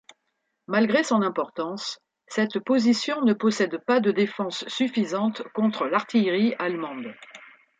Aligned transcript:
Malgré 0.65 1.03
son 1.03 1.21
importance, 1.21 1.99
cette 2.25 2.57
position 2.57 3.21
ne 3.21 3.33
possède 3.33 3.77
pas 3.85 3.99
de 3.99 4.09
défenses 4.09 4.67
suffisante 4.67 5.43
contre 5.53 5.85
l'artillerie 5.85 6.55
allemande. 6.57 7.13